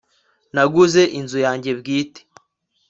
[0.53, 2.21] naguze inzu yanjye bwite